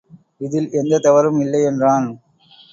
[0.37, 2.09] இதில் எந்தத் தவறும் இல்லை என்றான்.